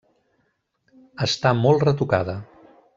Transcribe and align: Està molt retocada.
Està 1.27 1.55
molt 1.63 1.89
retocada. 1.89 2.39